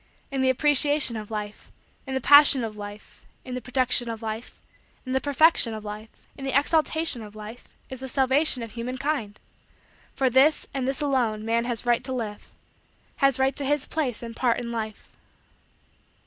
In 0.31 0.41
the 0.41 0.49
appreciation 0.49 1.15
of 1.15 1.29
Life, 1.29 1.71
in 2.07 2.15
the 2.15 2.21
passion 2.21 2.63
of 2.63 2.75
Life, 2.75 3.23
in 3.45 3.53
the 3.53 3.61
production 3.61 4.09
of 4.09 4.23
Life, 4.23 4.59
in 5.05 5.11
the 5.13 5.21
perfection 5.21 5.75
of 5.75 5.85
Life, 5.85 6.25
in 6.35 6.43
the 6.43 6.57
exaltation 6.57 7.21
of 7.21 7.35
Life, 7.35 7.67
is 7.87 7.99
the 7.99 8.07
salvation 8.07 8.63
of 8.63 8.71
human 8.71 8.97
kind. 8.97 9.39
For 10.15 10.27
this, 10.27 10.65
and 10.73 10.87
this 10.87 11.01
alone, 11.01 11.45
man 11.45 11.65
has 11.65 11.85
right 11.85 12.03
to 12.03 12.13
live 12.13 12.51
has 13.17 13.37
right 13.37 13.55
to 13.55 13.63
his 13.63 13.85
place 13.85 14.23
and 14.23 14.35
part 14.35 14.57
in 14.59 14.71
Life. 14.71 15.11